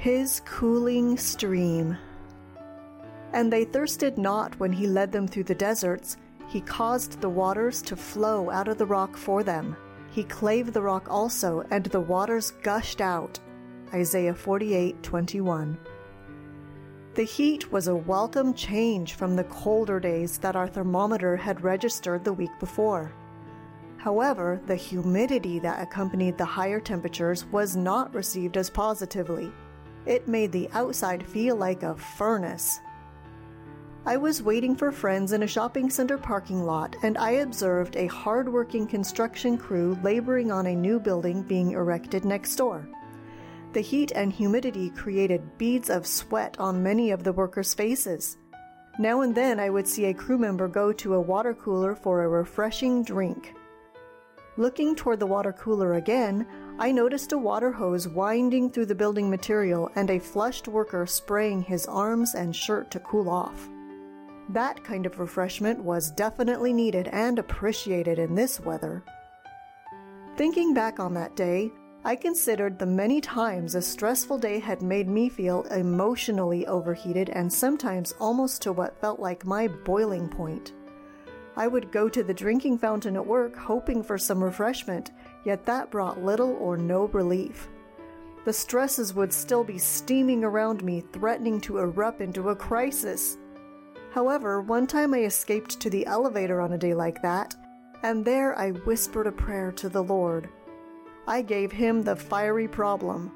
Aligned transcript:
his 0.00 0.40
cooling 0.46 1.14
stream. 1.18 1.94
And 3.34 3.52
they 3.52 3.66
thirsted 3.66 4.16
not 4.16 4.58
when 4.58 4.72
he 4.72 4.86
led 4.86 5.12
them 5.12 5.28
through 5.28 5.44
the 5.44 5.54
deserts. 5.54 6.16
He 6.48 6.62
caused 6.62 7.20
the 7.20 7.28
waters 7.28 7.82
to 7.82 7.96
flow 7.96 8.48
out 8.48 8.66
of 8.66 8.78
the 8.78 8.86
rock 8.86 9.14
for 9.14 9.42
them. 9.42 9.76
He 10.10 10.24
clave 10.24 10.72
the 10.72 10.80
rock 10.80 11.08
also, 11.10 11.66
and 11.70 11.84
the 11.84 12.00
waters 12.00 12.52
gushed 12.62 13.02
out. 13.02 13.38
Isaiah 13.92 14.32
48:21. 14.32 15.76
The 17.12 17.24
heat 17.24 17.70
was 17.70 17.86
a 17.86 17.94
welcome 17.94 18.54
change 18.54 19.12
from 19.16 19.36
the 19.36 19.44
colder 19.44 20.00
days 20.00 20.38
that 20.38 20.56
our 20.56 20.66
thermometer 20.66 21.36
had 21.36 21.62
registered 21.62 22.24
the 22.24 22.32
week 22.32 22.58
before. 22.58 23.12
However, 23.98 24.62
the 24.66 24.76
humidity 24.76 25.58
that 25.58 25.82
accompanied 25.82 26.38
the 26.38 26.46
higher 26.46 26.80
temperatures 26.80 27.44
was 27.52 27.76
not 27.76 28.14
received 28.14 28.56
as 28.56 28.70
positively. 28.70 29.52
It 30.06 30.28
made 30.28 30.52
the 30.52 30.68
outside 30.72 31.26
feel 31.26 31.56
like 31.56 31.82
a 31.82 31.96
furnace. 31.96 32.80
I 34.06 34.16
was 34.16 34.42
waiting 34.42 34.74
for 34.74 34.90
friends 34.90 35.32
in 35.32 35.42
a 35.42 35.46
shopping 35.46 35.90
center 35.90 36.16
parking 36.16 36.64
lot 36.64 36.96
and 37.02 37.18
I 37.18 37.32
observed 37.32 37.96
a 37.96 38.06
hard-working 38.06 38.86
construction 38.86 39.58
crew 39.58 39.98
laboring 40.02 40.50
on 40.50 40.66
a 40.66 40.74
new 40.74 40.98
building 40.98 41.42
being 41.42 41.72
erected 41.72 42.24
next 42.24 42.56
door. 42.56 42.88
The 43.74 43.82
heat 43.82 44.10
and 44.14 44.32
humidity 44.32 44.90
created 44.90 45.58
beads 45.58 45.90
of 45.90 46.06
sweat 46.06 46.58
on 46.58 46.82
many 46.82 47.10
of 47.10 47.22
the 47.22 47.32
workers' 47.32 47.74
faces. 47.74 48.38
Now 48.98 49.20
and 49.20 49.34
then 49.34 49.60
I 49.60 49.70
would 49.70 49.86
see 49.86 50.06
a 50.06 50.14
crew 50.14 50.38
member 50.38 50.66
go 50.66 50.92
to 50.94 51.14
a 51.14 51.20
water 51.20 51.54
cooler 51.54 51.94
for 51.94 52.22
a 52.22 52.28
refreshing 52.28 53.04
drink. 53.04 53.54
Looking 54.56 54.96
toward 54.96 55.20
the 55.20 55.26
water 55.26 55.52
cooler 55.52 55.94
again, 55.94 56.46
I 56.78 56.90
noticed 56.92 57.32
a 57.32 57.38
water 57.38 57.70
hose 57.70 58.08
winding 58.08 58.70
through 58.70 58.86
the 58.86 58.94
building 58.94 59.30
material 59.30 59.90
and 59.94 60.10
a 60.10 60.18
flushed 60.18 60.66
worker 60.66 61.06
spraying 61.06 61.62
his 61.62 61.86
arms 61.86 62.34
and 62.34 62.54
shirt 62.54 62.90
to 62.90 63.00
cool 63.00 63.28
off. 63.28 63.68
That 64.48 64.82
kind 64.82 65.06
of 65.06 65.20
refreshment 65.20 65.78
was 65.78 66.10
definitely 66.10 66.72
needed 66.72 67.06
and 67.08 67.38
appreciated 67.38 68.18
in 68.18 68.34
this 68.34 68.58
weather. 68.58 69.04
Thinking 70.36 70.74
back 70.74 70.98
on 70.98 71.14
that 71.14 71.36
day, 71.36 71.70
I 72.02 72.16
considered 72.16 72.78
the 72.78 72.86
many 72.86 73.20
times 73.20 73.74
a 73.74 73.82
stressful 73.82 74.38
day 74.38 74.58
had 74.58 74.80
made 74.80 75.06
me 75.06 75.28
feel 75.28 75.62
emotionally 75.64 76.66
overheated 76.66 77.28
and 77.28 77.52
sometimes 77.52 78.14
almost 78.18 78.62
to 78.62 78.72
what 78.72 79.00
felt 79.00 79.20
like 79.20 79.44
my 79.44 79.68
boiling 79.68 80.28
point. 80.28 80.72
I 81.56 81.66
would 81.66 81.92
go 81.92 82.08
to 82.08 82.22
the 82.22 82.34
drinking 82.34 82.78
fountain 82.78 83.16
at 83.16 83.26
work 83.26 83.56
hoping 83.56 84.02
for 84.02 84.16
some 84.16 84.42
refreshment, 84.42 85.10
yet 85.44 85.64
that 85.66 85.90
brought 85.90 86.22
little 86.22 86.56
or 86.56 86.76
no 86.76 87.06
relief. 87.06 87.68
The 88.44 88.52
stresses 88.52 89.12
would 89.14 89.32
still 89.32 89.64
be 89.64 89.78
steaming 89.78 90.44
around 90.44 90.82
me, 90.82 91.04
threatening 91.12 91.60
to 91.62 91.78
erupt 91.78 92.20
into 92.20 92.48
a 92.48 92.56
crisis. 92.56 93.36
However, 94.12 94.60
one 94.60 94.86
time 94.86 95.12
I 95.12 95.24
escaped 95.24 95.78
to 95.80 95.90
the 95.90 96.06
elevator 96.06 96.60
on 96.60 96.72
a 96.72 96.78
day 96.78 96.94
like 96.94 97.20
that, 97.22 97.54
and 98.02 98.24
there 98.24 98.58
I 98.58 98.70
whispered 98.70 99.26
a 99.26 99.32
prayer 99.32 99.70
to 99.72 99.88
the 99.88 100.02
Lord. 100.02 100.48
I 101.26 101.42
gave 101.42 101.70
him 101.70 102.02
the 102.02 102.16
fiery 102.16 102.66
problem. 102.66 103.32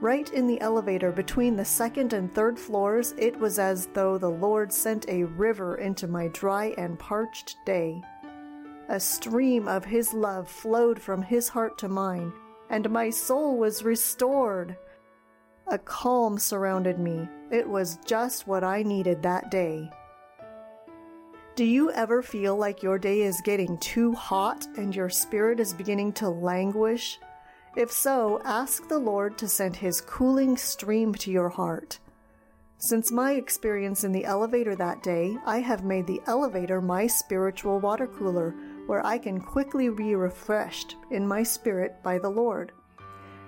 Right 0.00 0.32
in 0.32 0.46
the 0.46 0.60
elevator 0.60 1.10
between 1.10 1.56
the 1.56 1.64
second 1.64 2.12
and 2.12 2.32
third 2.32 2.56
floors, 2.56 3.14
it 3.18 3.36
was 3.36 3.58
as 3.58 3.88
though 3.94 4.16
the 4.16 4.30
Lord 4.30 4.72
sent 4.72 5.08
a 5.08 5.24
river 5.24 5.74
into 5.74 6.06
my 6.06 6.28
dry 6.28 6.72
and 6.78 6.96
parched 6.96 7.56
day. 7.66 8.00
A 8.88 9.00
stream 9.00 9.66
of 9.66 9.84
His 9.84 10.14
love 10.14 10.48
flowed 10.48 11.00
from 11.00 11.20
His 11.20 11.48
heart 11.48 11.78
to 11.78 11.88
mine, 11.88 12.32
and 12.70 12.88
my 12.90 13.10
soul 13.10 13.58
was 13.58 13.82
restored. 13.82 14.76
A 15.66 15.78
calm 15.78 16.38
surrounded 16.38 17.00
me. 17.00 17.28
It 17.50 17.68
was 17.68 17.98
just 18.06 18.46
what 18.46 18.62
I 18.62 18.84
needed 18.84 19.20
that 19.22 19.50
day. 19.50 19.90
Do 21.56 21.64
you 21.64 21.90
ever 21.90 22.22
feel 22.22 22.56
like 22.56 22.84
your 22.84 23.00
day 23.00 23.22
is 23.22 23.40
getting 23.40 23.76
too 23.78 24.12
hot 24.12 24.64
and 24.76 24.94
your 24.94 25.10
spirit 25.10 25.58
is 25.58 25.74
beginning 25.74 26.12
to 26.12 26.28
languish? 26.28 27.18
If 27.78 27.92
so, 27.92 28.40
ask 28.44 28.88
the 28.88 28.98
Lord 28.98 29.38
to 29.38 29.46
send 29.46 29.76
His 29.76 30.00
cooling 30.00 30.56
stream 30.56 31.14
to 31.14 31.30
your 31.30 31.48
heart. 31.48 32.00
Since 32.78 33.12
my 33.12 33.34
experience 33.34 34.02
in 34.02 34.10
the 34.10 34.24
elevator 34.24 34.74
that 34.74 35.04
day, 35.04 35.36
I 35.46 35.60
have 35.60 35.84
made 35.84 36.08
the 36.08 36.20
elevator 36.26 36.80
my 36.80 37.06
spiritual 37.06 37.78
water 37.78 38.08
cooler 38.08 38.52
where 38.86 39.06
I 39.06 39.16
can 39.16 39.40
quickly 39.40 39.88
be 39.90 40.16
refreshed 40.16 40.96
in 41.12 41.24
my 41.24 41.44
spirit 41.44 42.02
by 42.02 42.18
the 42.18 42.28
Lord. 42.28 42.72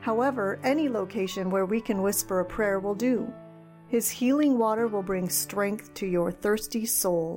However, 0.01 0.61
any 0.63 0.89
location 0.89 1.51
where 1.51 1.67
we 1.67 1.81
can 1.81 2.01
whisper 2.01 2.39
a 2.39 2.45
prayer 2.45 2.79
will 2.79 2.95
do. 2.95 3.35
His 3.89 4.11
healing 4.11 4.59
water 4.59 4.87
will 4.87 5.03
bring 5.03 5.29
strength 5.29 5.93
to 5.95 6.07
your 6.07 6.31
thirsty 6.31 6.87
soul. 6.87 7.37